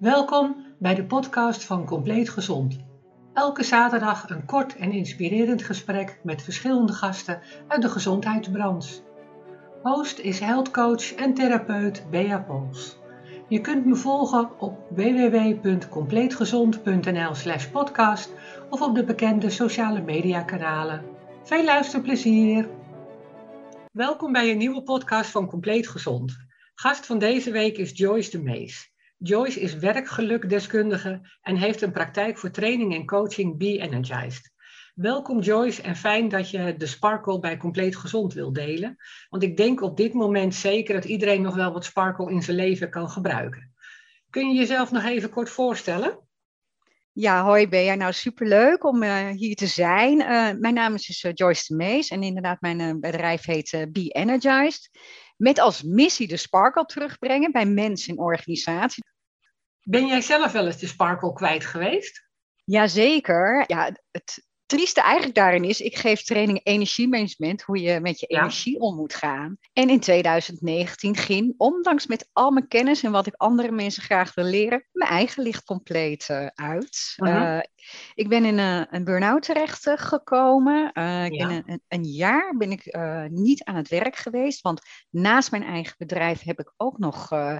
[0.00, 2.78] Welkom bij de podcast van Compleet Gezond.
[3.34, 9.00] Elke zaterdag een kort en inspirerend gesprek met verschillende gasten uit de gezondheidsbranche.
[9.82, 12.98] Host is healthcoach en therapeut Bea Pols.
[13.48, 18.32] Je kunt me volgen op www.compleetgezond.nl/slash podcast
[18.70, 21.04] of op de bekende sociale media kanalen.
[21.44, 22.68] Veel luisterplezier!
[23.92, 26.36] Welkom bij een nieuwe podcast van Compleet Gezond.
[26.74, 28.89] Gast van deze week is Joyce de Mees.
[29.22, 34.52] Joyce is werkgelukdeskundige en heeft een praktijk voor training en coaching Be Energized.
[34.94, 38.96] Welkom Joyce en fijn dat je de sparkle bij Compleet Gezond wil delen.
[39.28, 42.56] Want ik denk op dit moment zeker dat iedereen nog wel wat sparkle in zijn
[42.56, 43.74] leven kan gebruiken.
[44.30, 46.18] Kun je jezelf nog even kort voorstellen?
[47.12, 47.94] Ja, hoi Bea.
[47.94, 50.20] Nou, superleuk om uh, hier te zijn.
[50.20, 54.08] Uh, mijn naam is dus, uh, Joyce de Mees en inderdaad mijn bedrijf heet Be
[54.08, 54.90] Energized.
[55.36, 59.08] Met als missie de sparkle terugbrengen bij mensen en organisaties.
[59.90, 62.28] Ben jij zelf wel eens de sparkle kwijt geweest?
[62.64, 63.64] Jazeker.
[63.66, 68.38] Ja, het trieste eigenlijk daarin is, ik geef training energiemanagement, hoe je met je Ja.
[68.38, 69.58] energie om moet gaan.
[69.72, 74.34] En in 2019 ging, ondanks met al mijn kennis en wat ik andere mensen graag
[74.34, 77.12] wil leren, mijn eigen licht compleet eh, uit.
[77.16, 77.28] Mhm.
[77.36, 77.60] Eh,
[78.14, 80.92] ik ben in een, een burn-out terecht eh, gekomen.
[80.92, 81.46] Eh, ik Ja.
[81.46, 85.64] ben een, een, jaar ben ik eh, niet aan het werk geweest, want naast mijn
[85.64, 87.56] eigen bedrijf heb ik ook nog eh,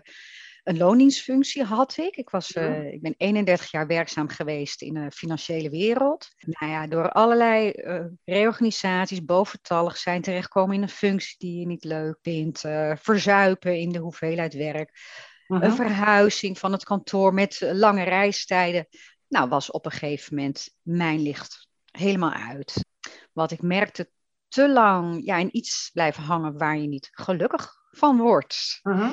[0.64, 2.16] een loondienstfunctie had ik.
[2.16, 2.60] Ik, was, Ja.
[2.60, 6.28] eh, ik ben 31 jaar werkzaam geweest in de financiële wereld.
[6.38, 11.84] Nou ja, door allerlei eh, reorganisaties, boventallig zijn terechtkomen in een functie die je niet
[11.84, 14.98] leuk vindt, eh, verzuipen in de hoeveelheid werk,
[15.46, 18.86] een verhuizing van het kantoor met lange reistijden.
[19.28, 22.84] Nou, was op een gegeven moment mijn licht helemaal uit.
[23.32, 24.10] Wat ik merkte,
[24.48, 29.10] te lang ja, in iets blijven hangen waar je niet gelukkig van wordt Mhm.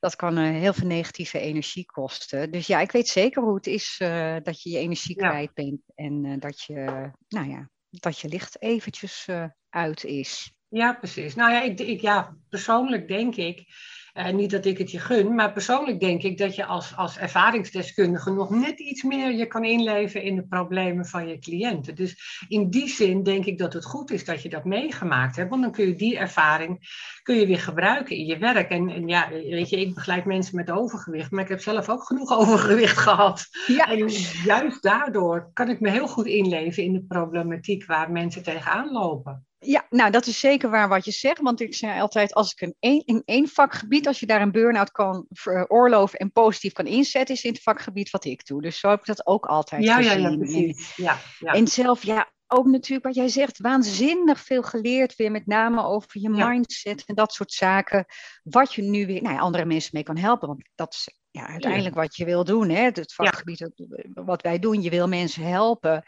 [0.00, 2.50] Dat kan eh, heel veel negatieve energie kosten.
[2.50, 5.28] Dus ja, ik weet zeker hoe het is eh, dat je je energie Ja.
[5.28, 9.28] kwijt bent en eh, dat, je, nou ja, dat je licht eventjes
[9.68, 10.52] uit is.
[10.68, 11.34] Ja, precies.
[11.34, 13.64] Nou ja, ik, ik, ja, persoonlijk denk ik,
[14.12, 17.18] eh, niet dat ik het je gun, maar persoonlijk denk ik dat je als, als
[17.18, 21.94] ervaringsdeskundige nog net iets meer je kan inleven in de problemen van je cliënten.
[21.94, 25.50] Dus in die zin denk ik dat het goed is dat je dat meegemaakt hebt,
[25.50, 26.78] want dan kun je die ervaring
[27.22, 28.70] kun je weer gebruiken in je werk.
[28.70, 32.02] En, en ja, weet je, ik begeleid mensen met overgewicht, maar ik heb zelf ook
[32.02, 33.48] genoeg overgewicht gehad.
[33.66, 34.08] Ja, En
[34.44, 39.46] juist daardoor kan ik me heel goed inleven in de problematiek waar mensen tegenaan lopen.
[39.60, 41.40] Ja, nou dat is zeker waar wat je zegt.
[41.40, 44.52] Want ik zei altijd, als ik een één, in één vakgebied, als je daar een
[44.52, 48.62] burn-out kan veroorloven en positief kan inzetten, is in het vakgebied wat ik doe.
[48.62, 50.22] Dus zo heb ik dat ook altijd Ja, ja, gezien.
[50.22, 50.96] ja, En- precies.
[50.96, 51.52] Ja, ja.
[51.52, 56.20] En zelf, ja, ook natuurlijk wat jij zegt, waanzinnig veel geleerd weer, met name over
[56.20, 56.48] je Ja.
[56.48, 58.04] mindset en dat soort zaken.
[58.42, 61.46] Wat je nu weer, nou ja, andere mensen mee kan helpen, want dat is ja,
[61.46, 62.82] uiteindelijk wat je wil doen, hè?
[62.82, 63.70] Het vakgebied
[64.14, 66.02] wat wij doen, je wil mensen helpen.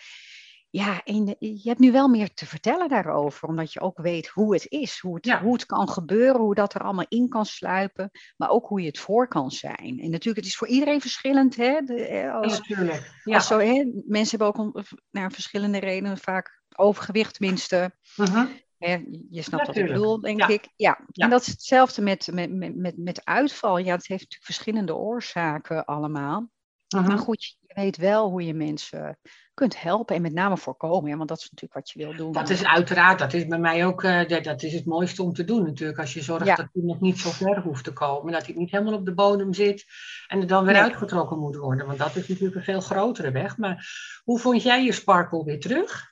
[0.72, 4.52] Ja, en je hebt nu wel meer te vertellen daarover, omdat je ook weet hoe
[4.54, 5.42] het is, hoe het, Ja.
[5.42, 8.86] hoe het kan gebeuren, hoe dat er allemaal in kan sluipen, maar ook hoe je
[8.86, 9.98] het voor kan zijn.
[10.00, 11.80] En natuurlijk, het is voor iedereen verschillend, hè?
[11.80, 13.20] De, eh, Ja, als, natuurlijk.
[13.24, 13.34] Ja.
[13.34, 17.94] als zo, hè, mensen hebben ook om, naar verschillende redenen vaak overgewicht, tenminste.
[18.16, 18.46] Mhm.
[18.78, 19.94] Je snapt wat ik Natuurlijk.
[19.94, 20.48] bedoel, denk Ja.
[20.48, 20.68] ik.
[20.76, 20.98] Ja.
[21.12, 21.24] Ja.
[21.24, 23.78] En dat is hetzelfde met, met, met, met, met uitval.
[23.78, 26.50] Ja, het heeft natuurlijk verschillende oorzaken allemaal.
[26.88, 27.06] Mhm.
[27.06, 29.18] Maar goed, je weet wel hoe je mensen
[29.54, 31.10] kunt helpen en met name voorkomen.
[31.10, 32.32] Hè, want dat is natuurlijk wat je wil doen.
[32.32, 35.32] Dat is uiteraard, dat is bij mij ook, eh, dat, dat is het mooiste om
[35.32, 35.98] te doen natuurlijk.
[35.98, 36.54] Als je zorgt Ja.
[36.54, 38.32] dat iemand niet zo ver hoeft te komen.
[38.32, 39.84] Dat hij niet helemaal op de bodem zit
[40.26, 40.82] en er dan weer Nee.
[40.82, 41.86] uitgetrokken moet worden.
[41.86, 43.56] Want dat is natuurlijk een veel grotere weg.
[43.56, 43.86] Maar
[44.24, 46.10] hoe vond jij je sparkle weer terug?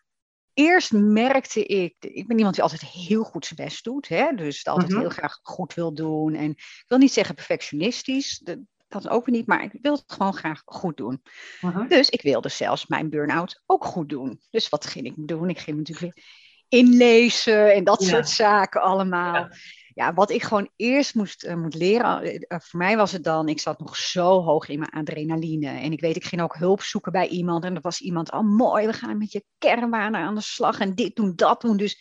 [0.54, 4.08] Eerst merkte ik, ik ben iemand die altijd heel goed zijn best doet.
[4.08, 5.00] Hè, dus het altijd Mhm.
[5.00, 6.34] heel graag goed wil doen.
[6.34, 8.58] En ik wil niet zeggen perfectionistisch, dat,
[8.90, 11.22] dat ook niet, maar ik wil het gewoon graag goed doen.
[11.60, 11.88] Mhm.
[11.88, 14.40] Dus ik wilde zelfs mijn burn-out ook goed doen.
[14.50, 15.48] Dus wat ging ik doen?
[15.48, 16.24] Ik ging natuurlijk weer
[16.68, 18.08] inlezen en dat Ja.
[18.08, 19.34] soort zaken allemaal.
[19.34, 19.50] Ja.
[19.94, 20.14] Ja.
[20.14, 23.60] wat ik gewoon eerst moest uh, moet leren, uh, voor mij was het dan, ik
[23.60, 25.68] zat nog zo hoog in mijn adrenaline.
[25.68, 27.64] En ik weet, ik ging ook hulp zoeken bij iemand.
[27.64, 30.94] En er was iemand, oh mooi, we gaan met je kernwaarden aan de slag en
[30.94, 31.76] dit doen, dat doen.
[31.76, 32.00] Dus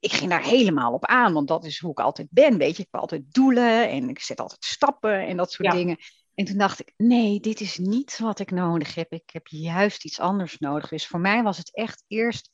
[0.00, 2.82] ik ging daar helemaal op aan, want dat is hoe ik altijd ben, weet je.
[2.82, 5.74] Ik heb altijd doelen en ik zet altijd stappen en dat soort Ja.
[5.78, 5.96] dingen.
[6.34, 9.12] En toen dacht ik, nee, dit is niet wat ik nodig heb.
[9.12, 10.88] Ik heb juist iets anders nodig.
[10.88, 12.50] Dus voor mij was het echt eerst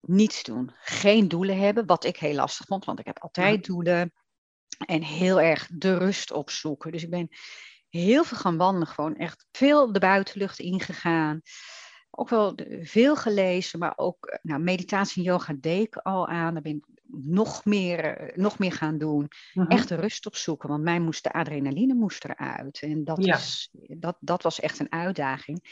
[0.00, 0.70] niets doen.
[0.80, 4.12] Geen doelen hebben, wat ik heel lastig vond, want ik heb altijd doelen.
[4.86, 6.92] En heel erg de rust opzoeken.
[6.92, 7.28] Dus ik ben
[7.88, 11.40] heel veel gaan wandelen, gewoon echt veel de buitenlucht ingegaan.
[12.20, 16.52] Ook wel veel gelezen, maar ook nou, meditatie en yoga deed ik al aan.
[16.54, 16.84] Daar ben ik
[17.22, 19.28] nog meer, eh, nog meer gaan doen.
[19.54, 19.66] Mhm.
[19.70, 22.80] Echt rust opzoeken, want mij moest de adrenaline moest eruit.
[22.82, 23.36] En dat, Ja.
[23.36, 25.64] is, dat, dat was echt een uitdaging.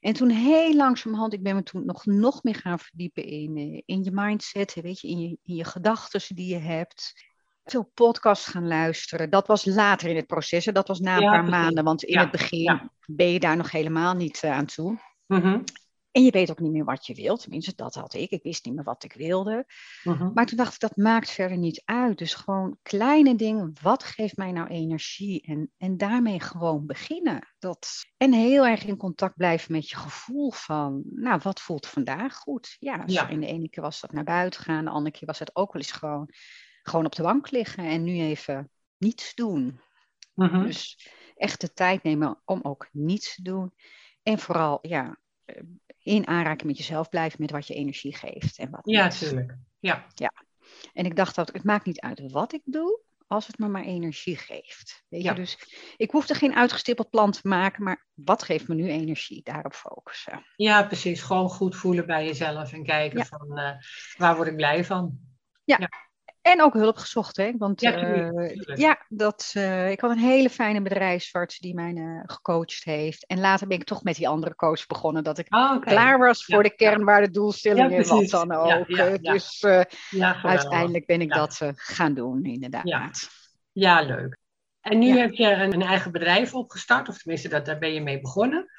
[0.00, 3.82] En toen heel langzamerhand, ik ben me toen nog, nog meer gaan verdiepen in, eh,
[3.96, 7.28] in je mindset, weet je, in je, in je gedachten die je hebt.
[7.64, 9.30] Veel podcasts gaan luisteren.
[9.30, 10.64] Dat was later in het proces.
[10.64, 10.72] hè.
[10.72, 11.60] Dat was na een Ja, paar precies.
[11.60, 11.84] maanden.
[11.84, 12.90] Want in Ja, het begin ja.
[13.06, 14.98] ben je daar nog helemaal niet eh, aan toe.
[15.26, 15.60] Mhm.
[16.12, 17.40] En je weet ook niet meer wat je wilt.
[17.40, 18.30] Tenminste, dat had ik.
[18.30, 19.66] Ik wist niet meer wat ik wilde.
[20.02, 20.30] Mhm.
[20.34, 22.18] Maar toen dacht ik, dat maakt verder niet uit.
[22.18, 23.72] Dus gewoon kleine dingen.
[23.82, 25.42] Wat geeft mij nou energie?
[25.42, 27.48] En, en daarmee gewoon beginnen.
[27.58, 32.36] Dat, en heel erg in contact blijven met je gevoel van, nou, wat voelt vandaag
[32.36, 32.76] goed?
[32.78, 34.84] Ja, in de ene keer was dat naar buiten gaan.
[34.84, 36.28] De andere keer was het ook wel eens gewoon,
[36.82, 37.84] gewoon op de bank liggen.
[37.84, 39.80] En nu even niets doen.
[40.34, 40.62] Mhm.
[40.62, 43.74] Dus echt de tijd nemen om ook niets te doen.
[44.22, 45.18] En vooral, ja,
[46.02, 48.58] in aanraking met jezelf blijven met wat je energie geeft.
[48.58, 49.18] En wat Ja, niet.
[49.18, 49.54] tuurlijk.
[49.80, 50.06] Ja.
[50.92, 53.84] En ik dacht dat het maakt niet uit wat ik doe, als het me maar
[53.84, 55.04] energie geeft.
[55.08, 55.30] Weet Ja.
[55.30, 55.58] je, dus
[55.96, 59.42] ik hoefde geen uitgestippeld plan te maken, maar wat geeft me nu energie?
[59.42, 60.44] Daarop focussen.
[60.56, 61.22] ja, precies.
[61.22, 63.24] Gewoon goed voelen bij jezelf en kijken Ja.
[63.24, 63.76] van eh,
[64.16, 65.18] waar word ik blij van.
[66.42, 67.52] En ook hulp gezocht, hè?
[67.58, 68.78] Want Ja, tuurlijk.
[68.78, 73.26] ja dat, eh, ik had een hele fijne bedrijfsarts die mij eh, gecoacht heeft.
[73.26, 75.78] En later ben ik toch met die andere coach begonnen, dat ik oké.
[75.78, 78.88] klaar was voor Ja, de kernwaardedoelstellingen Ja, wat dan ook.
[78.88, 79.14] Eh.
[79.32, 79.80] Dus eh,
[80.42, 83.28] uiteindelijk ben ik dat eh, gaan doen, inderdaad.
[83.72, 84.00] Ja.
[84.00, 84.36] Leuk.
[84.80, 88.00] En nu heb je een, een eigen bedrijf opgestart, of tenminste, dat, daar ben je
[88.00, 88.70] mee begonnen.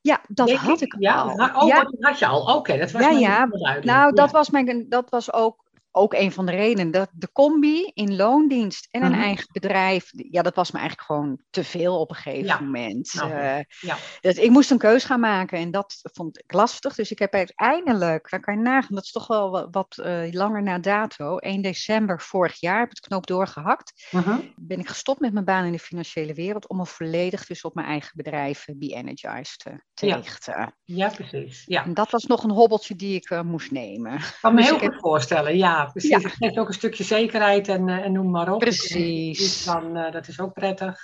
[0.00, 1.62] Ja, dat Denk had ik ja, al.
[1.62, 2.56] oh, ja, dat had je al.
[2.56, 3.48] Oké, dat was Ja, ja.
[3.80, 6.90] nou, dat was, mijn, dat was ook, ook een van de redenen.
[6.90, 9.20] Dat de combi in loondienst en een Mhm.
[9.20, 13.14] eigen bedrijf, ja, dat was me eigenlijk gewoon te veel op een gegeven Ja, moment.
[13.14, 13.20] ik.
[13.22, 13.96] Eh, Ja.
[14.20, 16.94] dus ik moest een keus gaan maken en dat vond ik lastig.
[16.94, 20.22] Dus ik heb uiteindelijk, daar kan je nagaan, dat is toch wel wat, wat eh,
[20.30, 24.08] langer na dato, 1 december vorig jaar, heb ik het knoop doorgehakt.
[24.10, 24.38] Mhm.
[24.56, 27.74] Ben ik gestopt met mijn baan in de financiële wereld om me volledig dus op
[27.74, 29.58] mijn eigen bedrijf, eh, Be Energized,
[29.94, 30.16] te, Ja.
[30.16, 30.74] richten.
[30.84, 31.62] ja, precies.
[31.66, 31.84] Ja.
[31.84, 34.12] En dat was nog een hobbeltje die ik moest nemen.
[34.14, 35.56] Ik kan me Dus heel goed heb- voorstellen.
[35.56, 36.10] Ja, precies.
[36.10, 36.18] Ja.
[36.18, 38.58] Het geeft ook een stukje zekerheid en, eh, en noem maar op.
[38.58, 39.38] Precies.
[39.38, 40.98] Dus dan, eh, dat is ook prettig.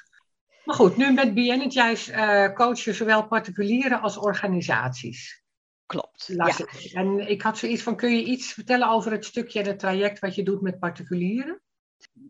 [0.64, 5.44] Maar goed, nu met Be Energize eh coach je zowel particulieren als organisaties.
[5.87, 6.26] Klopt.
[6.26, 6.56] Ja.
[6.93, 10.19] En ik had zoiets van, kun je iets vertellen over het stukje en het traject
[10.19, 11.61] wat je doet met particulieren?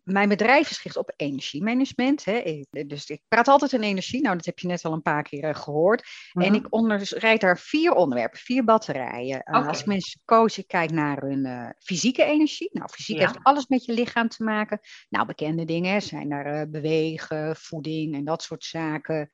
[0.07, 2.25] Mijn bedrijf is gericht op energiemanagement.
[2.25, 2.33] Hè.
[2.37, 4.21] Ik- Dus ik praat altijd in energie.
[4.23, 6.03] Nou, dat heb je net al een paar keer eh, gehoord.
[6.33, 6.55] En Mhm.
[6.55, 9.43] ik onderrijd daar vier onderwerpen, vier batterijen.
[9.43, 9.67] Eh.
[9.67, 12.69] Als mensen coachen, ik kijk naar hun eh, fysieke energie.
[12.73, 13.27] Nou, fysiek Ja.
[13.27, 14.81] heeft alles met je lichaam te maken.
[15.09, 19.31] Nou, bekende dingen hè, zijn daar bewegen, voeding en dat soort zaken.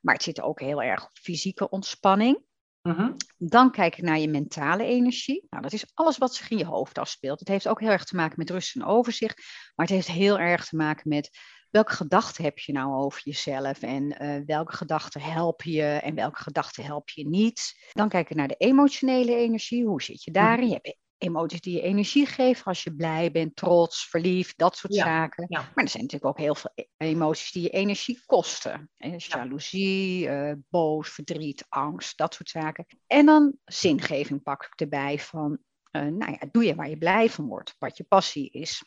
[0.00, 2.50] Maar het zit ook heel erg op fysieke ontspanning.
[2.82, 3.12] Mhm.
[3.38, 5.46] Dan kijk ik naar je mentale energie.
[5.50, 7.38] Nou, dat is alles wat zich in je hoofd afspeelt.
[7.38, 9.36] Het heeft ook heel erg te maken met rust en overzicht.
[9.74, 11.38] Maar het heeft heel erg te maken met
[11.70, 16.42] welke gedachten heb je nou over jezelf en eh, welke gedachten helpen je en welke
[16.42, 17.88] gedachten helpen je niet.
[17.92, 19.86] Dan kijk ik naar de emotionele energie.
[19.86, 20.68] Hoe zit je daarin?
[20.68, 24.94] Je hebt emoties die je energie geven als je blij bent, trots, verliefd, dat soort
[24.94, 25.46] Ja, zaken.
[25.48, 25.60] ja.
[25.74, 28.90] Maar er zijn natuurlijk ook heel veel e- emoties die je energie kosten.
[29.16, 32.86] Jaloezie, eh, boos, verdriet, angst, dat soort zaken.
[33.06, 35.58] En dan zingeving pak ik erbij van,
[35.90, 38.84] eh, nou ja, doe je waar je blij van wordt, wat je passie is.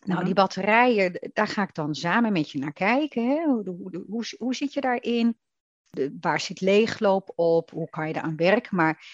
[0.00, 0.24] Nou, Mhm.
[0.24, 3.28] die batterijen, daar ga ik dan samen met je naar kijken.
[3.28, 3.44] Hè?
[3.44, 5.38] Hoe, hoe, hoe, hoe zit je daarin?
[5.90, 7.70] De, waar zit leegloop op?
[7.70, 8.76] Hoe kan je eraan werken?
[8.76, 9.04] Maar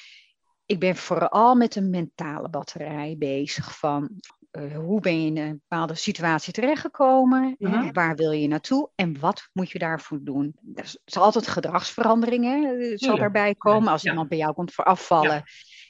[0.69, 4.11] ik ben vooral met een mentale batterij bezig van
[4.51, 7.55] eh, hoe ben je in een bepaalde situatie terechtgekomen?
[7.59, 7.93] Mhm.
[7.93, 8.91] Waar wil je naartoe?
[8.95, 10.57] En wat moet je daarvoor doen?
[10.75, 12.89] Er is- is altijd gedragsverandering, hè?
[12.91, 13.93] Het zal daarbij komen.
[13.93, 14.11] Als Ja.
[14.11, 15.43] iemand bij jou komt voor afvallen,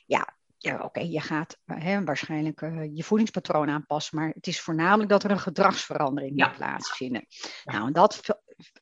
[0.07, 4.61] ja, ja, oké, je gaat eh, hè, waarschijnlijk eh, je voedingspatroon aanpassen, maar het is
[4.61, 6.47] voornamelijk dat er een gedragsverandering Ja.
[6.47, 7.25] moet plaatsvinden.
[7.63, 7.73] Ja.
[7.73, 8.21] Nou, en dat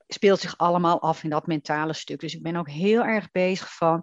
[0.08, 2.20] speelt zich allemaal af in dat mentale stuk.
[2.20, 4.02] Dus ik ben ook heel erg bezig van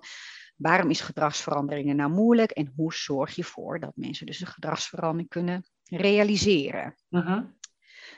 [0.56, 5.30] waarom is gedragsveranderingen nou moeilijk en hoe zorg je ervoor dat mensen dus een gedragsverandering
[5.30, 6.96] kunnen realiseren.
[7.10, 7.44] Mhm.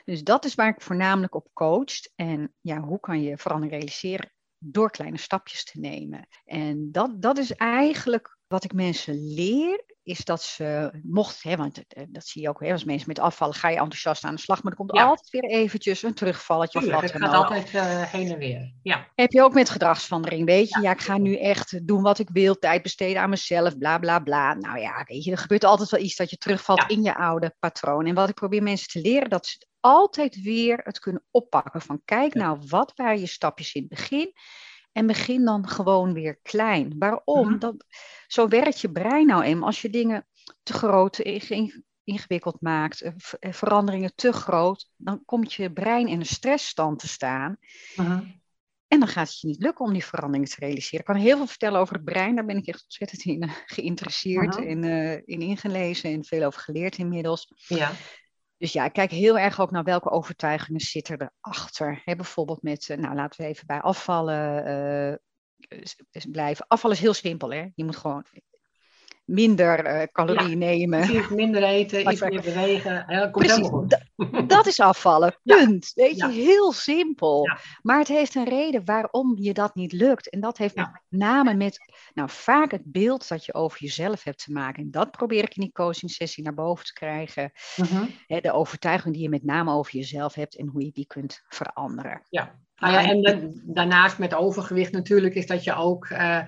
[0.04, 2.02] Dus dat is waar ik voornamelijk op coach.
[2.14, 4.32] En ja, hoe kan je verandering realiseren?
[4.58, 6.28] Door kleine stapjes te nemen.
[6.44, 11.82] En dat, dat is eigenlijk wat ik mensen leer, is dat ze, mocht, hè, want
[11.88, 14.40] eh, dat zie je ook, hè, als mensen met afvallen, ga je enthousiast aan de
[14.40, 15.04] slag, maar er komt Ja.
[15.04, 17.44] altijd weer eventjes een terugvalletje of Tuurlijk, wat het gaat ook.
[17.44, 18.72] altijd eh, heen en weer.
[18.82, 20.76] Ja, Heb je ook met gedragsverandering, weet je?
[20.80, 20.82] Ja.
[20.82, 24.18] Ja, ik ga nu echt doen wat ik wil, tijd besteden aan mezelf, bla bla
[24.18, 24.54] bla.
[24.54, 26.88] Nou ja, weet je, er gebeurt altijd wel iets dat je terugvalt Ja.
[26.88, 28.06] in je oude patroon.
[28.06, 31.80] En wat ik probeer mensen te leren, dat ze altijd weer het kunnen oppakken.
[31.82, 34.32] Van kijk nou, wat waren je stapjes in het begin?
[34.96, 36.94] En begin dan gewoon weer klein.
[36.98, 37.48] Waarom?
[37.48, 37.58] Mhm.
[37.58, 37.84] dat,
[38.26, 39.66] zo werkt je brein nou eenmaal.
[39.66, 40.26] Als je dingen
[40.62, 46.20] te groot, in- ingewikkeld maakt, eh, eh, veranderingen te groot, dan komt je brein in
[46.20, 47.56] een stressstand te staan.
[47.96, 48.22] Mhm.
[48.88, 50.98] En dan gaat het je niet lukken om die veranderingen te realiseren.
[51.00, 53.52] Ik kan heel veel vertellen over het brein, daar ben ik echt ontzettend in uh,
[53.66, 54.68] geïnteresseerd Mhm.
[54.68, 54.84] en
[55.24, 57.52] in ingelezen en veel over geleerd inmiddels.
[57.66, 57.92] Ja.
[58.58, 62.02] Dus ja, ik kijk heel erg ook naar welke overtuigingen zitten erachter.
[62.04, 65.20] Hè, bijvoorbeeld met, nou laten we even bij afvallen
[66.30, 66.66] blijven.
[66.68, 67.68] Afval is heel simpel, hè?
[67.74, 68.24] Je moet gewoon
[69.26, 71.26] minder uh, calorieën ja, nemen.
[71.34, 73.04] Minder eten, iets meer bewegen.
[73.08, 74.00] Ja, dat komt precies, goed.
[74.48, 75.92] dat is afvallen, punt.
[75.94, 76.04] Ja.
[76.04, 77.48] Weet je, heel simpel.
[77.82, 80.30] Maar het heeft een reden waarom je dat niet lukt.
[80.30, 81.78] En dat heeft met name met,
[82.14, 84.82] nou vaak het beeld dat je over jezelf hebt te maken.
[84.82, 87.50] En dat probeer ik in die coaching sessie naar boven te krijgen.
[87.74, 88.10] -hmm.
[88.26, 92.22] De overtuiging die je met name over jezelf hebt en hoe je die kunt veranderen.
[92.28, 96.40] Ja, ja, en de, daarnaast met overgewicht natuurlijk is dat je ook uh,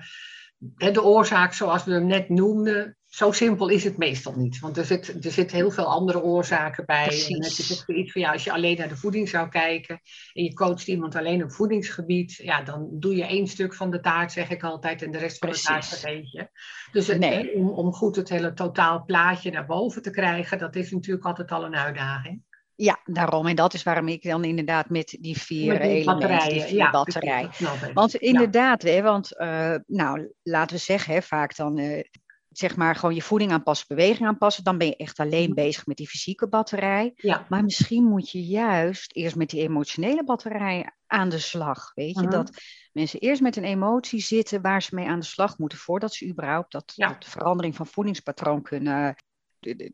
[0.77, 4.59] de oorzaak zoals we hem net noemden, zo simpel is het meestal niet.
[4.59, 7.05] Want er zit, er zit heel veel andere oorzaken bij.
[7.05, 7.27] Precies.
[7.27, 10.01] En het is ook iets van ja, als je alleen naar de voeding zou kijken
[10.33, 13.99] en je coacht iemand alleen op voedingsgebied, ja, dan doe je één stuk van de
[13.99, 16.49] taart, zeg ik altijd, en de rest van de taart vergeet je.
[16.91, 17.53] Dus het, Nee.
[17.53, 21.51] om, om goed het hele totaal plaatje naar boven te krijgen, dat is natuurlijk altijd
[21.51, 22.43] al een uitdaging.
[22.81, 23.47] Ja, daarom.
[23.47, 26.75] En dat is waarom ik dan inderdaad met die vier Met die elementen, die vier
[26.75, 27.93] ja, ik.
[27.93, 28.19] Want Ja.
[28.19, 32.03] inderdaad, hè, want eh, nou, laten we zeggen, hè, vaak dan eh,
[32.49, 35.53] zeg maar gewoon je voeding aanpassen, beweging aanpassen, dan ben je echt alleen Mhm.
[35.53, 37.11] bezig met die fysieke batterij.
[37.15, 41.91] Ja, Maar misschien moet je juist eerst met die emotionele batterij aan de slag.
[41.93, 42.29] Weet je, Mhm.
[42.31, 42.51] dat
[42.91, 46.27] mensen eerst met een emotie zitten waar ze mee aan de slag moeten voordat ze
[46.27, 49.15] überhaupt dat, dat verandering van voedingspatroon kunnen,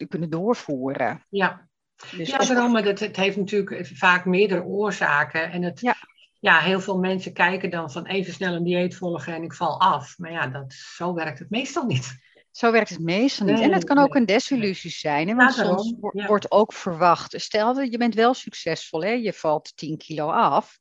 [0.08, 1.26] kunnen doorvoeren.
[1.30, 1.70] ja.
[2.18, 5.52] Dus Ja, daarom, maar het, het heeft natuurlijk vaak meerdere oorzaken.
[5.52, 5.96] En het, Ja.
[6.40, 6.60] ja.
[6.60, 10.18] heel veel mensen kijken dan van even snel een dieet volgen en ik val af.
[10.18, 12.24] Maar ja, dat, zo werkt het meestal niet.
[12.52, 13.56] Zo werkt het meestal niet.
[13.56, 14.06] Nee, en het kan nee.
[14.06, 15.28] ook een desillusie zijn.
[15.28, 15.36] Hè?
[15.36, 16.28] Want Ja, soms ja.
[16.28, 17.42] wordt ook verwacht.
[17.42, 19.12] Stel, dat je bent wel succesvol, hè?
[19.12, 20.78] je valt 10 kilo af.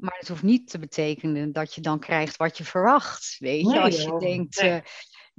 [0.00, 3.36] Maar het hoeft niet te betekenen dat je dan krijgt wat je verwacht.
[3.38, 4.82] Weet je, Nee, als je denkt, nee.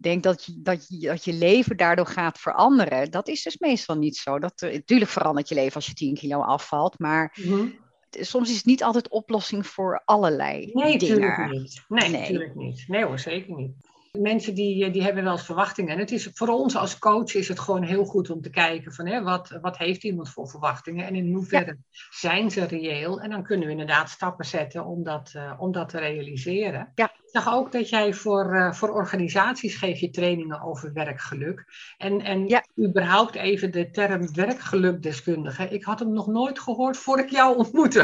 [0.01, 3.11] Eh, denkt dat, je, dat, je, dat je leven daardoor gaat veranderen.
[3.11, 4.39] Dat is dus meestal niet zo.
[4.39, 6.99] Dat, eh, natuurlijk verandert je leven als je 10 kilo afvalt.
[6.99, 7.67] Maar Mhm.
[8.09, 11.19] soms is het niet altijd oplossing voor allerlei Nee, dingen.
[11.19, 11.83] natuurlijk niet.
[11.87, 12.19] Nee, Nee.
[12.21, 12.83] natuurlijk niet.
[12.87, 13.71] Nee hoor, zeker niet.
[14.19, 15.93] Mensen die, eh, die hebben wel eens verwachtingen.
[15.93, 18.93] En het is, voor ons als coach is het gewoon heel goed om te kijken
[18.93, 21.77] van hè, wat, wat heeft iemand voor verwachtingen en in hoeverre
[22.09, 23.21] zijn ze reëel.
[23.21, 26.91] En dan kunnen we inderdaad stappen zetten om dat, eh, om dat te realiseren.
[26.95, 27.05] Ja.
[27.05, 31.65] Ik zag ook dat jij voor, eh, voor organisaties geef je trainingen over werkgeluk.
[31.97, 32.63] En, en Ja.
[32.79, 35.67] überhaupt even de term werkgelukdeskundige.
[35.67, 38.03] Ik had hem nog nooit gehoord voor ik jou ontmoette.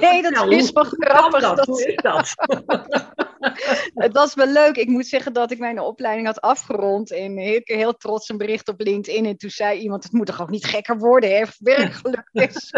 [0.00, 1.40] Nee, dat Nou, is wel grappig.
[1.40, 1.56] dat?
[1.56, 2.34] dat- Hoe is dat?
[4.04, 4.76] Het was wel leuk.
[4.76, 7.12] Ik moet zeggen dat ik mijn opleiding had afgerond.
[7.12, 9.26] En heel, heel trots een bericht op LinkedIn.
[9.26, 11.44] En toen zei iemand: Het moet toch ook niet gekker worden, hè?
[11.58, 12.72] Werkgeluk is.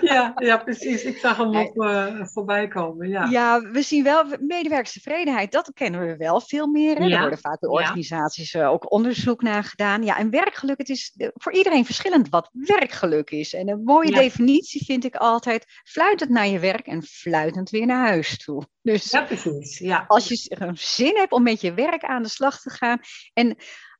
[0.00, 1.02] ja, ja, precies.
[1.02, 3.08] Ik zag hem op, eh, voorbij komen.
[3.08, 3.24] Ja.
[3.24, 5.52] Ja, we zien wel medewerkerstevredenheid.
[5.52, 6.96] Dat kennen we wel veel meer.
[6.96, 7.04] Hè?
[7.04, 7.10] Ja.
[7.10, 10.04] Daar worden vaak door organisaties eh, ook onderzoek naar gedaan.
[10.04, 13.54] Ja, en werkgeluk, het is voor iedereen verschillend wat werkgeluk is.
[13.54, 14.18] En een mooie Ja.
[14.18, 18.62] definitie vind ik altijd: fluitend naar je werk en fluitend weer naar huis toe.
[18.92, 19.78] Dus ja, precies.
[19.78, 20.04] Ja.
[20.06, 23.00] als je zin hebt om met je werk aan de slag te gaan.
[23.32, 23.56] En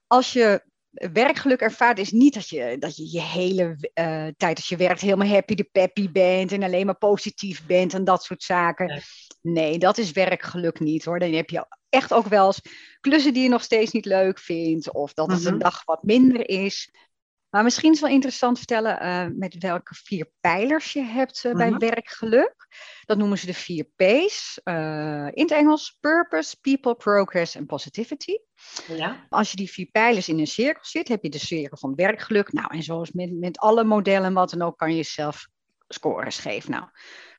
[0.07, 4.69] als je werkgeluk ervaart, is niet dat je dat je, je hele eh, tijd als
[4.69, 8.43] je werkt helemaal happy de peppy bent en alleen maar positief bent en dat soort
[8.43, 8.87] zaken.
[8.87, 9.01] Nee.
[9.43, 11.19] Nee, dat is werkgeluk niet hoor.
[11.19, 12.61] Dan heb je echt ook wel eens
[13.01, 15.53] klussen die je nog steeds niet leuk vindt of dat het Mhm.
[15.53, 16.91] een dag wat minder is.
[17.51, 21.53] Maar misschien is het wel interessant vertellen eh, met welke vier pijlers je hebt eh,
[21.55, 21.79] bij Mhm.
[21.79, 22.67] werkgeluk.
[23.05, 24.61] Dat noemen ze de vier P's.
[24.65, 24.75] eh,
[25.33, 28.37] in het Engels Purpose, People, Progress en Positivity.
[28.87, 29.27] ja.
[29.29, 32.53] Als je die vier pijlers in een cirkel zit, heb je de cirkel van werkgeluk.
[32.53, 35.47] Nou, en zoals met, met alle modellen, wat dan ook, kan je zelf
[35.89, 36.71] scores geven.
[36.71, 36.85] Nou,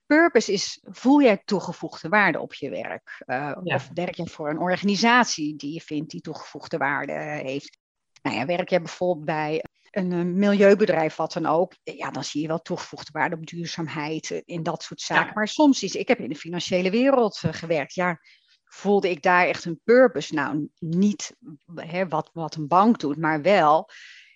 [0.05, 3.23] purpose is, voel jij toegevoegde waarde op je werk?
[3.27, 3.59] Ja.
[3.63, 7.77] Of werk je voor een organisatie die je vindt die toegevoegde waarde heeft?
[8.21, 12.41] Nou ja, werk jij bijvoorbeeld bij een eh, milieubedrijf, wat dan ook, ja, dan zie
[12.41, 15.25] je wel toegevoegde waarde op duurzaamheid eh, in dat soort zaken.
[15.25, 15.31] Ja.
[15.33, 18.19] Maar soms is, ik heb in de financiële wereld eh, gewerkt, ja,
[18.63, 20.33] voelde ik daar echt een purpose?
[20.33, 21.35] Nou, niet
[21.75, 23.89] hè, wat, wat een bank doet, maar wel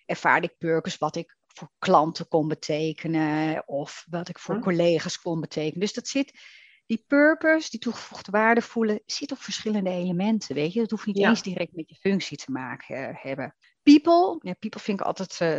[0.06, 4.62] ervaarde ik purpose wat ik voor klanten kon betekenen of wat ik voor Hm.
[4.62, 5.80] collega's kon betekenen.
[5.80, 6.40] Dus dat zit,
[6.86, 10.80] die purpose, die toegevoegde waarde voelen, zit op verschillende elementen, weet je.
[10.80, 11.30] Dat hoeft niet Ja.
[11.30, 13.56] eens direct met je functie te maken eh, hebben.
[13.84, 15.58] People, ja, people vind ik altijd, eh,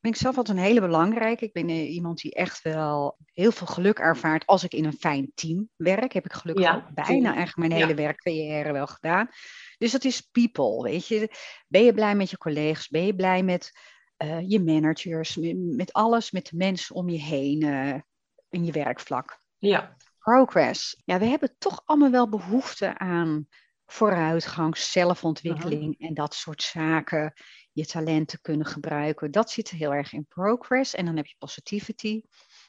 [0.00, 1.44] vind ik zelf altijd een hele belangrijke.
[1.44, 4.98] Ik ben eh, iemand die echt wel heel veel geluk ervaart als ik in een
[4.98, 6.12] fijn team werk.
[6.12, 7.86] Heb ik gelukkig Ja, ook bijna eigenlijk mijn Ja.
[7.86, 9.28] hele werkcarrière wel gedaan.
[9.78, 11.30] Dus dat is people, weet je.
[11.68, 12.88] Ben je blij met je collega's?
[12.88, 13.70] Ben je blij met
[14.16, 15.36] eh, je managers?
[15.36, 17.60] Met, met alles, met de mensen om je heen
[18.50, 19.40] in je werkvlak?
[19.58, 21.02] Ja, progress.
[21.04, 23.48] Ja, we hebben toch allemaal wel behoefte aan
[23.86, 27.32] vooruitgang, zelfontwikkeling en dat soort zaken.
[27.72, 29.30] Je talenten kunnen gebruiken.
[29.30, 30.94] Dat zit heel erg in progress.
[30.94, 32.22] En dan heb je positivity.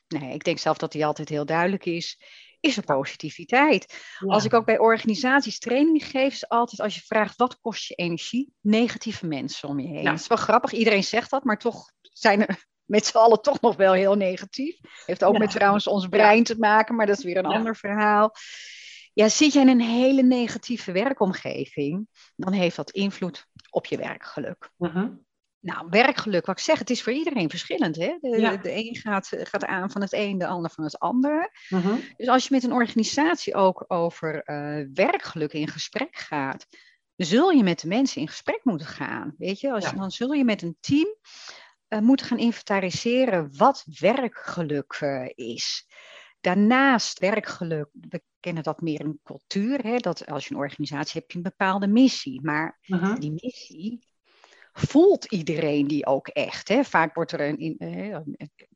[0.08, 2.22] Nee, ik denk zelf dat die altijd heel duidelijk is.
[2.60, 4.04] Is er positiviteit?
[4.20, 4.34] ja.
[4.34, 7.94] Als ik ook bij organisaties training geef, is altijd als je vraagt wat kost je
[7.96, 10.04] energie, negatieve mensen om je heen.
[10.04, 10.12] Ja.
[10.12, 13.62] Het is wel grappig, iedereen zegt dat, maar toch zijn er met z'n allen toch
[13.62, 14.80] nog wel heel negatief.
[15.06, 15.40] Heeft ook Ja.
[15.40, 18.32] met trouwens ons brein te maken, maar dat is weer een ander verhaal.
[19.18, 24.72] Ja, zit je in een hele negatieve werkomgeving, dan heeft dat invloed op je werkgeluk.
[24.78, 25.10] Mhm.
[25.60, 27.96] Nou, werkgeluk, wat ik zeg, het is voor iedereen verschillend.
[27.96, 28.18] Hè?
[28.20, 28.58] De, Ja.
[28.58, 31.52] de een gaat, gaat aan van het een, de ander van het ander.
[31.70, 31.96] Mhm.
[32.18, 36.66] Dus als je met een organisatie ook over eh, werkgeluk in gesprek gaat,
[37.16, 39.34] zul je met de mensen in gesprek moeten gaan.
[39.38, 39.92] Weet je, als Ja.
[39.92, 41.16] dan zul je met een team
[41.88, 45.86] eh, moeten gaan inventariseren wat werkgeluk eh, is.
[46.42, 51.14] Daarnaast werkgeluk, we kennen dat meer in cultuur, hè, dat als je een organisatie hebt,
[51.14, 52.42] heb je een bepaalde missie.
[52.42, 52.78] Maar
[53.20, 54.06] die missie
[54.74, 56.68] voelt iedereen die ook echt.
[56.68, 56.84] Hè?
[56.84, 58.20] Vaak wordt er een, in, eh,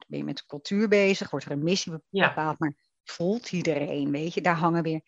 [0.08, 2.28] ben je met de cultuur bezig, wordt er een missie Ja.
[2.28, 5.02] bepaald, maar voelt iedereen, weet je, daar hangen weer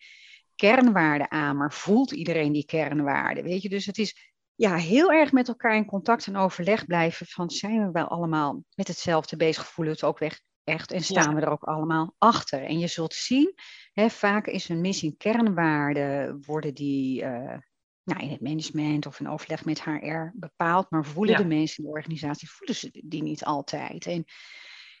[0.54, 3.68] kernwaarden aan, maar voelt iedereen die kernwaarden, weet je.
[3.68, 7.86] Dus het is ja, heel erg met elkaar in contact en overleg blijven van zijn
[7.86, 11.34] we wel allemaal met hetzelfde bezig, voelen we het ook weg, echt en staan Ja.
[11.34, 12.64] we er ook allemaal achter.
[12.64, 13.54] En je zult zien,
[13.92, 17.58] hè, vaak is een missie en kernwaarden worden die eh,
[18.02, 21.40] nou, in het management of in overleg met HR bepaald, maar voelen Ja.
[21.40, 24.06] de mensen in de organisatie, voelen ze die niet altijd.
[24.06, 24.24] En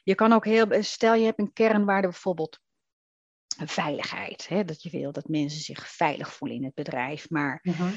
[0.02, 2.60] je kan ook heel, stel je hebt een kernwaarde bijvoorbeeld
[3.64, 7.92] veiligheid, hè, dat je wil dat mensen zich veilig voelen in het bedrijf, maar Mhm.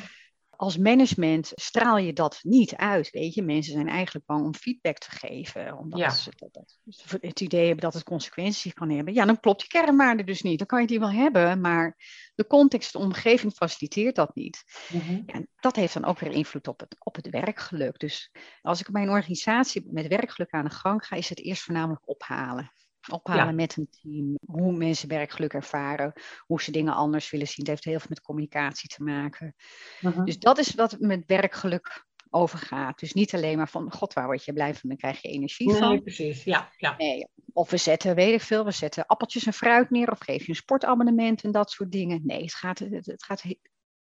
[0.57, 3.41] Als management straal je dat niet uit, weet je.
[3.41, 6.09] Mensen zijn eigenlijk bang om feedback te geven, omdat Ja.
[6.09, 6.77] ze dat,
[7.21, 9.13] het idee hebben dat het consequenties kan hebben.
[9.13, 10.57] Ja, dan klopt die kernwaarde dus niet.
[10.57, 11.97] Dan kan je die wel hebben, maar
[12.35, 14.63] de context, de omgeving faciliteert dat niet.
[14.89, 17.99] Ja, en dat heeft dan ook weer invloed op het, op het werkgeluk.
[17.99, 21.63] Dus als ik bij een organisatie met werkgeluk aan de gang ga, is het eerst
[21.63, 22.71] voornamelijk ophalen.
[23.11, 23.51] Ophalen Ja.
[23.51, 27.57] met een team, hoe mensen werkgeluk ervaren, hoe ze dingen anders willen zien.
[27.57, 29.55] Het heeft heel veel met communicatie te maken.
[30.01, 30.23] Mhm.
[30.23, 32.99] Dus dat is wat met werkgeluk overgaat.
[32.99, 35.67] Dus niet alleen maar van, god, waar word je blij van, dan krijg je energie
[35.67, 36.01] Nee, van.
[36.01, 36.43] precies.
[36.43, 36.95] Ja, ja.
[36.97, 40.43] Nee, of we zetten, weet ik veel, we zetten appeltjes en fruit neer, of geef
[40.43, 42.21] je een sportabonnement en dat soort dingen.
[42.23, 43.43] Nee, het gaat, het, gaat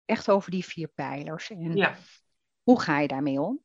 [0.05, 1.49] echt over die vier pijlers.
[1.49, 1.97] En ja.
[2.63, 3.62] hoe ga je daarmee om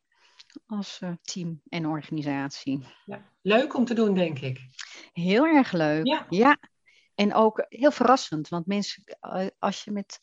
[0.66, 2.84] als eh, team en organisatie?
[3.04, 3.32] ja.
[3.42, 4.60] Leuk om te doen, denk ik.
[5.12, 6.24] Heel erg leuk.
[6.28, 6.58] Ja.
[7.14, 10.18] En ook heel verrassend, want mensen, eh, als je met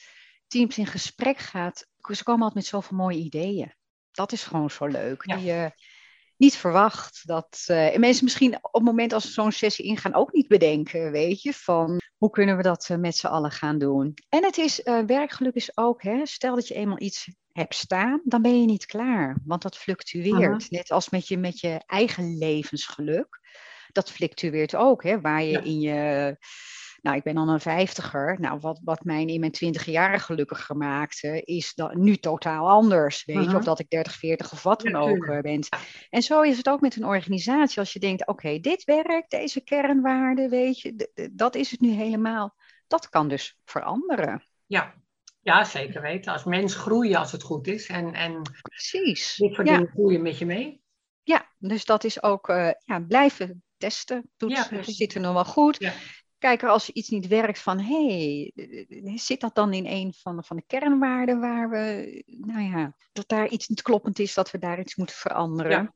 [0.48, 3.74] teams in gesprek gaat, ze komen altijd met zoveel mooie ideeën.
[4.12, 5.26] Dat is gewoon zo leuk.
[5.26, 5.36] Ja.
[5.36, 5.72] Die je
[6.38, 7.28] niet verwacht.
[7.28, 10.48] Dat, eh, en mensen misschien op het moment als ze zo'n sessie ingaan ook niet
[10.48, 14.14] bedenken, weet je, van hoe kunnen we dat met z'n allen gaan doen.
[14.30, 18.42] En het is, werkgeluk is ook, hè, stel dat je eenmaal iets hebt staan, dan
[18.42, 20.72] ben je niet klaar, want dat fluctueert.
[20.72, 23.40] Net als met je, met je eigen levensgeluk.
[23.92, 25.62] Dat fluctueert ook, hè, waar je Ja.
[25.62, 26.38] in je
[27.02, 28.40] nou, ik ben dan een vijftiger.
[28.40, 33.26] Nou, wat, wat mij in mijn twintig jaren gelukkiger maakte, is dan nu totaal anders.
[33.26, 35.60] Weet je, of dat ik 30, 40 of wat Ja, dan ook eh, ben.
[36.10, 37.80] En zo is het ook met een organisatie.
[37.80, 42.56] Als je denkt, oké, dit werkt, deze kernwaarden, weet je, dat is het nu helemaal.
[42.88, 44.48] Dat kan dus veranderen.
[44.66, 44.94] Ja.
[45.46, 46.34] Ja, zeker weten.
[46.34, 47.88] Als mens groeien als het goed is.
[47.88, 49.36] En, en Precies.
[49.36, 50.82] dit soort Ja, dingen groeien met je mee.
[51.24, 54.98] ja, dus dat is ook eh, ja, blijven testen, toetsen, precies.
[54.98, 55.80] zit er nog wel goed.
[55.80, 55.94] Ja.
[56.38, 60.56] Kijken als iets niet werkt van, hé, hey, zit dat dan in een van, van
[60.58, 64.80] de kernwaarden waar we, nou ja, dat daar iets niet kloppend is, dat we daar
[64.80, 65.72] iets moeten veranderen.
[65.72, 65.94] Ja.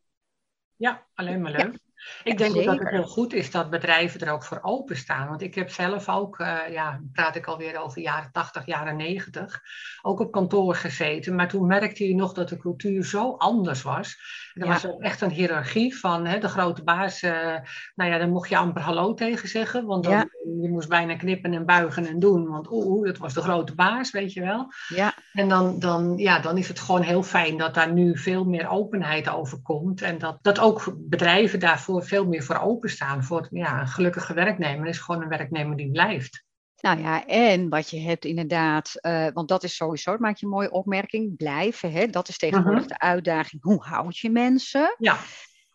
[0.75, 1.79] Ja, alleen maar leuk.
[2.23, 5.27] Ik denk ook dat het heel goed is dat bedrijven er ook voor openstaan.
[5.27, 9.62] Want ik heb zelf ook, eh, ja, praat ik alweer over jaren 80, jaren 90,
[10.01, 11.35] ook op kantoor gezeten.
[11.35, 14.17] Maar toen merkte je nog dat de cultuur zo anders was.
[14.53, 14.71] Er Ja.
[14.71, 17.21] was ook echt een hiërarchie van hè, de grote baas.
[17.21, 17.55] eh,
[17.95, 19.85] nou ja, dan mocht je amper hallo tegen zeggen.
[19.85, 20.27] Want dan, Ja.
[20.62, 22.47] je moest bijna knippen en buigen en doen.
[22.47, 24.67] Want oeh, oeh, dat was de grote baas, weet je wel.
[24.88, 28.43] Ja, En dan, dan, ja, dan is het gewoon heel fijn dat daar nu veel
[28.45, 30.01] meer openheid over komt.
[30.01, 33.23] En dat, dat ook bedrijven daarvoor veel meer voor openstaan.
[33.23, 36.47] Voor ja, een gelukkige werknemer is gewoon een werknemer die blijft.
[36.82, 40.45] nou ja, en wat je hebt inderdaad, eh, want dat is sowieso, dat maak je
[40.45, 42.08] een mooie opmerking, blijven, hè?
[42.08, 42.89] dat is tegenwoordig Mhm.
[42.89, 43.62] de uitdaging.
[43.63, 44.95] Hoe houd je mensen?
[44.97, 45.17] Ja,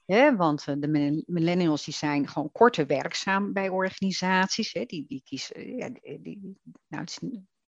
[0.06, 4.72] Hè, want eh, de millennials die zijn gewoon korter werkzaam bij organisaties.
[4.72, 5.88] Hè, die, die kiezen, ja,
[6.20, 7.18] die, nou, het is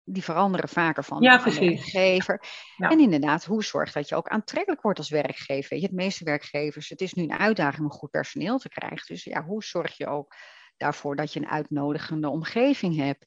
[0.05, 2.41] die veranderen vaker van, ja, werkgever.
[2.77, 5.69] En inderdaad, hoe zorg dat je ook aantrekkelijk wordt als werkgever?
[5.69, 9.05] Weet je, het meeste werkgevers, het is nu een uitdaging om goed personeel te krijgen.
[9.07, 10.35] Dus ja, hoe zorg je ook
[10.77, 13.25] daarvoor dat je een uitnodigende omgeving hebt?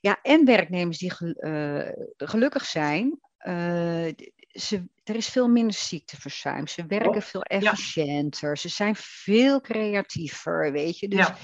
[0.00, 4.12] Ja, en werknemers die uh, gelukkig zijn, uh,
[4.48, 6.66] ze, er is veel minder ziekteverzuim.
[6.66, 8.58] Ze werken veel efficiënter.
[8.58, 11.08] Ze zijn veel creatiever, weet je.
[11.08, 11.36] Dus ja.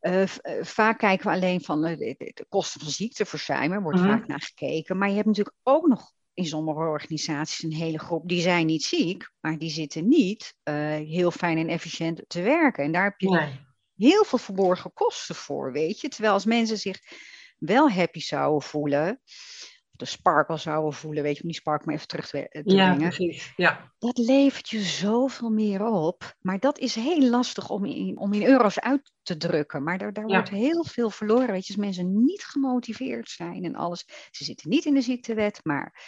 [0.00, 0.22] Uh,
[0.60, 4.08] vaak kijken we alleen van uh, de, kosten van ziekteverzuim, er wordt mhm.
[4.08, 4.98] vaak naar gekeken.
[4.98, 8.84] Maar je hebt natuurlijk ook nog in sommige organisaties een hele groep, die zijn niet
[8.84, 10.54] ziek, maar die zitten niet
[11.06, 12.84] heel fijn en efficiënt te werken.
[12.84, 13.60] En daar heb je nee.
[13.96, 16.08] heel veel verborgen kosten voor, weet je.
[16.08, 17.00] Terwijl als mensen zich
[17.58, 19.20] wel happy zouden voelen,
[19.98, 22.94] de sparkle zouden voelen, weet je, om die spark maar even terug te, te ja,
[22.94, 23.14] brengen.
[23.14, 23.52] Precies.
[23.56, 26.34] Ja, Dat levert je zoveel meer op.
[26.40, 29.82] Maar dat is heel lastig om in, om in euro's uit te drukken.
[29.82, 33.74] Maar daar, daar wordt heel veel verloren, weet je, als mensen niet gemotiveerd zijn en
[33.74, 34.04] alles.
[34.30, 36.06] Ze zitten niet in de ziektewet, maar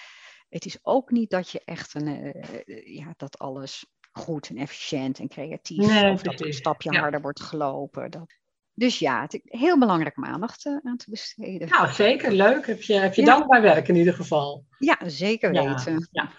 [0.48, 5.18] het is ook niet dat je echt een, uh, ja, dat alles goed en efficiënt
[5.18, 8.10] en creatief, nee, of dat een stapje harder wordt gelopen.
[8.10, 8.39] Dat,
[8.80, 11.68] dus ja, het heel belangrijk om aandacht uh, aan te besteden.
[11.68, 12.32] Nou, zeker.
[12.32, 12.66] Leuk.
[12.66, 13.26] Heb je, heb je ja.
[13.26, 14.64] dankbaar werk in ieder geval.
[14.78, 16.08] Ja, zeker weten.
[16.12, 16.30] Ja.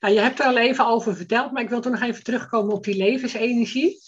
[0.00, 2.74] Nou, je hebt er al even over verteld, maar ik wil toch nog even terugkomen
[2.74, 3.98] op die levensenergie.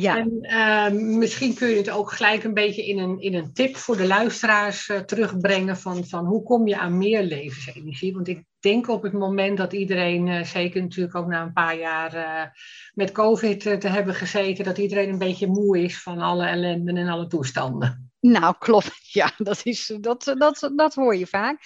[0.00, 0.16] Ja.
[0.16, 3.76] En uh, misschien kun je het ook gelijk een beetje in een, in een tip
[3.76, 8.14] voor de luisteraars uh, terugbrengen van, van hoe kom je aan meer levensenergie?
[8.14, 11.78] Want ik denk op het moment dat iedereen, uh, zeker natuurlijk ook na een paar
[11.78, 12.42] jaar uh,
[12.94, 17.08] met COVID te hebben gezeten, dat iedereen een beetje moe is van alle ellende en
[17.08, 18.10] alle toestanden.
[18.20, 18.96] Nou, klopt.
[19.10, 21.58] Ja, dat, is, dat, dat, dat hoor je vaak.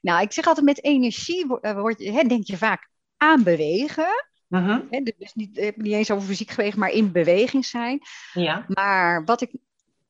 [0.00, 4.29] Nou, ik zeg altijd met energie word je, hè, denk je vaak aan bewegen.
[4.50, 4.78] Uh
[5.16, 8.00] dus niet, niet eens over fysiek bewegen, maar in beweging zijn.
[8.32, 8.64] Ja.
[8.68, 9.50] Maar wat, ik,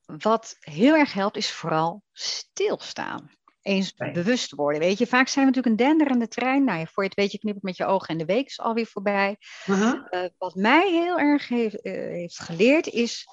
[0.07, 3.31] wat heel erg helpt, is vooral stilstaan.
[3.63, 4.81] Eens bewust worden.
[4.81, 6.65] Weet je, vaak zijn we natuurlijk een denderende trein.
[6.65, 8.87] Nou, voor je het weet, je knippert met je ogen en de week is alweer
[8.87, 9.37] voorbij.
[9.67, 13.29] Uh wat mij heel erg heeft, uh, heeft geleerd is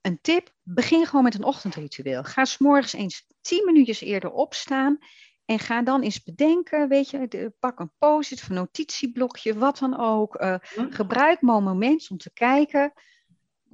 [0.00, 2.22] een tip: begin gewoon met een ochtendritueel.
[2.24, 4.98] Ga s morgens eens tien minuutjes eerder opstaan
[5.52, 9.98] en ga dan eens bedenken, weet je, pak een post-it of een notitieblokje, wat dan
[9.98, 10.40] ook.
[10.40, 10.54] Uh,
[10.90, 12.92] gebruik moment om te kijken,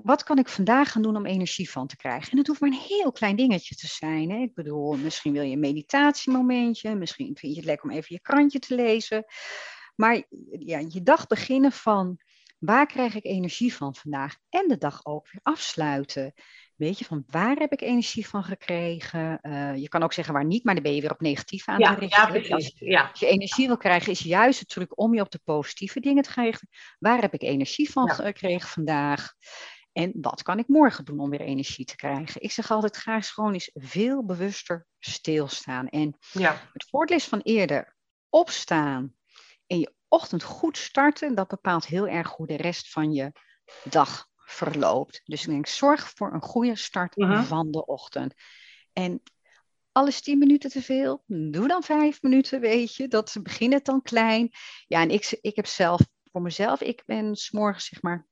[0.03, 2.33] wat kan ik vandaag gaan doen om energie van te krijgen?
[2.33, 4.31] En het hoeft maar een heel klein dingetje te zijn.
[4.31, 4.37] Hè?
[4.37, 8.21] Ik bedoel, misschien wil je een meditatiemomentje, misschien vind je het lekker om even je
[8.21, 9.25] krantje te lezen.
[9.97, 10.23] Maar
[10.59, 12.19] ja, je dag beginnen van,
[12.59, 14.37] waar krijg ik energie van vandaag?
[14.49, 16.33] En de dag ook weer afsluiten.
[16.79, 19.39] Weet je, van waar heb ik energie van gekregen?
[19.43, 21.79] Uh, je kan ook zeggen waar niet, maar dan ben je weer op negatief aan
[21.79, 22.23] ja, te richten.
[22.23, 22.53] Ja, precies.
[22.53, 23.09] Als, ja.
[23.11, 26.23] als, je energie wil krijgen, is juist de truc om je op de positieve dingen
[26.23, 26.69] te richten.
[26.99, 29.33] Waar heb ik energie van gekregen vandaag?
[29.93, 32.43] En wat kan ik morgen doen om weer energie te krijgen?
[32.43, 35.89] Ik zeg altijd, ga eens gewoon eens veel bewuster stilstaan.
[35.89, 36.69] En ja.
[36.73, 37.97] het voordeel van eerder
[38.29, 39.15] opstaan
[39.67, 43.33] en je ochtend goed starten, dat bepaalt heel erg hoe de rest van je
[43.85, 45.21] dag verloopt.
[45.25, 47.43] Dus ik denk, zorg voor een goede start mhm.
[47.43, 48.35] van de ochtend.
[48.93, 49.23] En
[49.93, 53.09] alles tien minuten te veel, doe dan vijf minuten, weet je.
[53.09, 54.51] Dat begin het dan klein.
[54.87, 56.01] Ja, en ik, ik heb zelf
[56.33, 58.27] voor mezelf, ik ben s'morgens zeg maar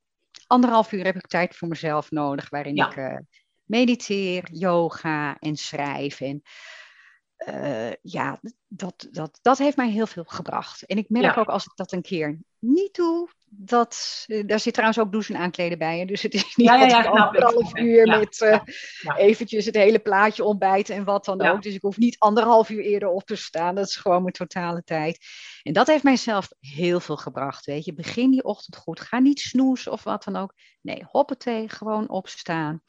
[0.46, 3.18] anderhalf uur heb ik tijd voor mezelf nodig, waarin ik uh,
[3.64, 6.20] mediteer, yoga en schrijf.
[6.20, 6.42] En
[7.48, 10.86] uh, ja, dat, dat, dat heeft mij heel veel gebracht.
[10.86, 14.72] En ik merk ook als ik dat een keer niet doe, dat, uh, daar zit
[14.72, 15.98] trouwens ook douchen en aankleden bij.
[15.98, 16.04] Hè?
[16.04, 18.60] Dus het is niet ja, ja, ja, anderhalf uur met uh,
[19.16, 21.62] eventjes het hele plaatje ontbijten en wat dan ook.
[21.62, 23.74] Dus ik hoef niet anderhalf uur eerder op te staan.
[23.74, 25.26] Dat is gewoon mijn totale tijd.
[25.62, 27.66] En dat heeft mijzelf heel veel gebracht.
[27.66, 29.00] Weet je, begin die ochtend goed.
[29.00, 30.52] Ga niet snoezen of wat dan ook.
[30.82, 32.82] Nee, hoppatee, gewoon opstaan.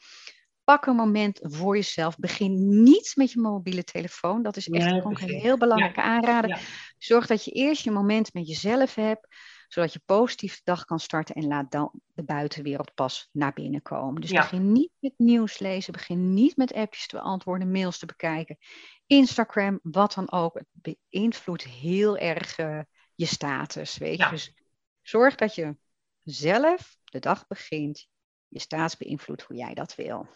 [0.64, 2.16] Pak een moment voor jezelf.
[2.16, 4.42] Begin niet met je mobiele telefoon.
[4.42, 6.60] Dat is echt een heel belangrijke aanrader.
[6.98, 9.26] Zorg dat je eerst je moment met jezelf hebt
[9.68, 13.82] zodat je positief de dag kan starten en laat dan de buitenwereld pas naar binnen
[13.82, 14.20] komen.
[14.20, 18.58] Dus begin niet met nieuws lezen, begin niet met appjes te beantwoorden, mails te bekijken,
[19.06, 20.54] Instagram, wat dan ook.
[20.54, 22.80] Het beïnvloedt heel erg uh,
[23.14, 24.28] je status, weet je.
[24.30, 24.54] Dus
[25.02, 25.76] zorg dat je
[26.22, 28.06] zelf de dag begint,
[28.48, 30.26] je status beïnvloedt hoe jij dat wil.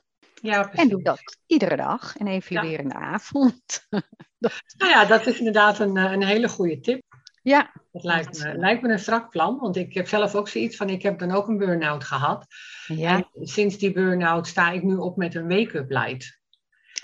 [0.42, 3.86] Ja, en doe dat iedere dag en even weer in de avond.
[4.78, 7.11] nou ja, dat is inderdaad een, eh, een hele goede tip.
[7.42, 7.72] Ja.
[7.92, 10.88] Dat lijkt me, lijkt me een strak plan, want ik heb zelf ook zoiets van,
[10.88, 12.46] ik heb dan ook een burn-out gehad.
[12.86, 13.16] Ja.
[13.16, 16.40] En sinds die burn-out sta ik nu op met een wake-up light.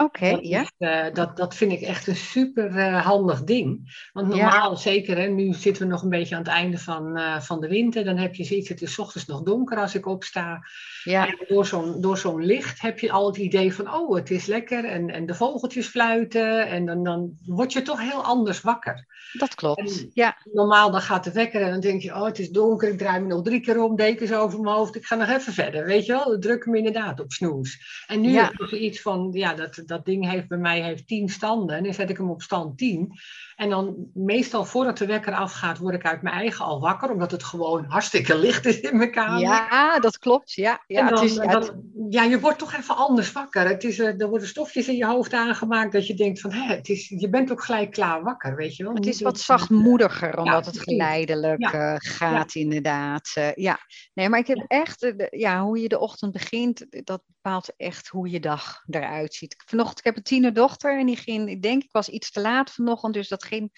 [0.03, 0.61] Oké, dat, ja.
[0.63, 3.97] is, eh, dat, dat vind ik echt een super eh, handig ding.
[4.13, 4.43] Want Ja.
[4.51, 7.61] normaal, zeker, hè, nu zitten we nog een beetje aan het einde van, eh, van
[7.61, 8.05] de winter.
[8.05, 10.61] Dan heb je zoiets, het is ochtends nog donker als ik opsta.
[11.05, 14.31] Ja, En door zo'n, door zo'n licht heb je al het idee van, oh, het
[14.31, 14.85] is lekker.
[14.85, 16.67] En, en de vogeltjes fluiten.
[16.69, 19.07] En dan, dan word je toch heel anders wakker.
[19.33, 19.81] dat klopt.
[19.81, 22.89] En- Ja, Normaal dan gaat de wekker en dan denk je, oh, het is donker.
[22.89, 24.97] Ik draai me nog drie keer om, dekens over mijn hoofd.
[24.97, 26.25] Ik ga nog even verder, weet je wel.
[26.25, 28.05] Dan druk me inderdaad op snoes.
[28.07, 28.45] En nu Ja.
[28.45, 31.77] heb ik zoiets van, ja, dat, dat ding heeft bij mij heeft tien standen.
[31.77, 33.13] En dan zet ik hem op stand 10.
[33.57, 37.11] En dan meestal voordat de wekker afgaat, word ik uit mijn eigen al wakker.
[37.11, 39.41] Omdat het gewoon hartstikke licht is in mijn kamer.
[39.41, 40.53] ja, dat klopt.
[40.53, 43.69] Ja, ja, dan, het is, ja, het- dan- ja, je wordt toch even anders wakker.
[43.69, 46.75] Het is, eh, er worden stofjes in je hoofd aangemaakt dat je denkt van, hè,
[46.75, 48.95] het is, je bent ook gelijk klaar wakker, weet je wel.
[48.95, 51.73] Het is wat dat- zachtmoediger, omdat het geleidelijk Ja.
[51.73, 53.31] eh, gaat, inderdaad.
[53.35, 53.79] Eh, ja,
[54.15, 58.09] nee, maar ik heb echt, eh, ja, hoe je de ochtend begint, dat bepaalt echt
[58.09, 59.57] hoe je dag eruit ziet.
[59.79, 62.71] Vanochtend, ik heb een tienerdochter en die ging, ik denk, ik was iets te laat
[62.71, 63.73] vanochtend, dus dat ging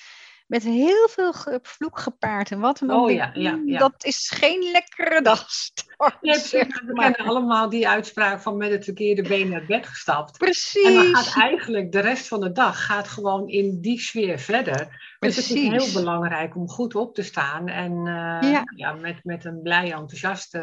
[0.46, 2.80] met heel veel ge- vloek gepaard en wat.
[2.80, 3.78] En dan Oh, ja, ja, "Mm, ja.
[3.78, 6.20] Dat is geen lekkere dagstart.
[6.20, 6.50] Precies.
[6.52, 10.38] We kennen allemaal die uitspraak van met het verkeerde been naar bed gestapt.
[10.38, 10.84] Precies.
[10.86, 14.76] En dan gaat eigenlijk de rest van de dag gaat gewoon in die sfeer verder.
[15.18, 15.92] Dus het is heel Precies.
[15.92, 18.92] belangrijk om goed op te staan en eh, ja.
[18.92, 20.58] met, met een blij, enthousiaste,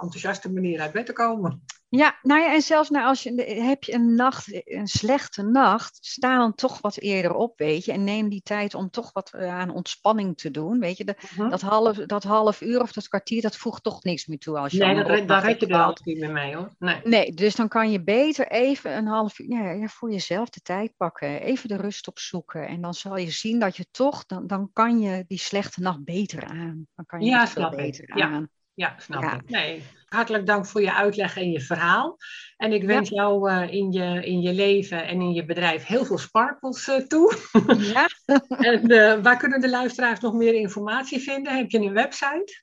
[0.00, 1.62] enthousiaste manier uit bed te komen.
[1.90, 5.98] Ja, nou ja, en zelfs nou als je heb je een nacht, een slechte nacht,
[6.00, 9.32] sta dan toch wat eerder op, weet je, en neem die tijd om toch wat
[9.32, 11.04] eh, aan ontspanning te doen, weet je.
[11.04, 11.48] De- Hm?
[11.48, 14.72] dat, half, dat half uur of dat kwartier, dat voegt toch niks meer toe als
[14.72, 16.74] je Nee, dat, daar red je er altijd niet meer mee hoor.
[16.78, 17.00] Nee.
[17.04, 20.60] Nee, dus dan kan je beter even een half uur ja, ja, voor jezelf de
[20.60, 24.46] tijd pakken, even de rust opzoeken en dan zal je zien dat je toch, dan,
[24.46, 26.86] dan kan je die slechte nacht beter aan.
[26.94, 27.76] Dan kan je Ja, veel ik.
[27.76, 28.48] beter Ja.
[28.78, 29.34] Ja, snap Ja.
[29.34, 29.50] ik.
[29.50, 29.82] Nee.
[30.08, 32.16] Hartelijk dank voor je uitleg en je verhaal.
[32.56, 36.04] En ik wens jou eh, in, je, in je leven en in je bedrijf heel
[36.04, 37.36] veel sparkles eh, toe.
[37.78, 38.08] Ja.
[38.70, 41.56] En eh, waar kunnen de luisteraars nog meer informatie vinden?
[41.56, 42.62] Heb je een website?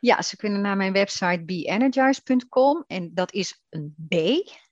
[0.00, 4.14] Ja, ze kunnen naar mijn website beenergize.com en dat is een B